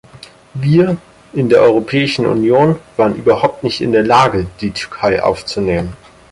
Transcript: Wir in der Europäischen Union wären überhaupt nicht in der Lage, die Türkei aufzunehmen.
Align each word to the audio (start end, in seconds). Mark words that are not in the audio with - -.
Wir 0.55 0.97
in 1.31 1.47
der 1.47 1.61
Europäischen 1.61 2.25
Union 2.25 2.77
wären 2.97 3.15
überhaupt 3.17 3.63
nicht 3.63 3.81
in 3.81 3.91
der 3.91 4.01
Lage, 4.03 4.47
die 4.59 4.71
Türkei 4.71 5.21
aufzunehmen. 5.21 5.93